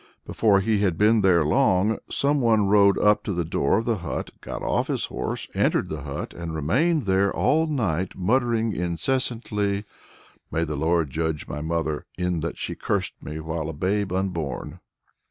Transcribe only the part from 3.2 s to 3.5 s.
to the